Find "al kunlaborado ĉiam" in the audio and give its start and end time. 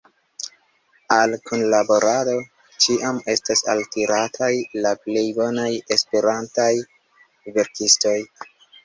1.15-3.19